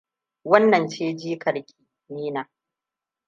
Wannan 0.45 0.89
ce 0.89 1.13
jikar 1.17 1.65
ki, 1.65 1.75
Nina. 2.09 2.49